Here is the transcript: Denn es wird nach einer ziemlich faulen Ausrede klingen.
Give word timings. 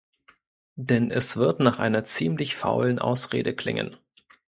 Denn 0.79 1.11
es 1.11 1.37
wird 1.37 1.59
nach 1.59 1.77
einer 1.77 2.03
ziemlich 2.03 2.55
faulen 2.55 2.97
Ausrede 2.97 3.53
klingen. 3.55 3.97